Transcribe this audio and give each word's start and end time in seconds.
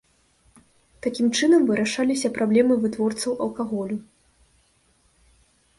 Такім 1.05 1.27
чынам 1.39 1.61
вырашаліся 1.69 2.27
праблемы 2.39 2.73
вытворцаў 2.85 3.31
алкаголю. 3.47 4.01